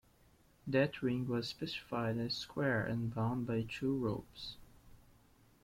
[0.65, 4.55] That ring was specified as square and bound by two ropes.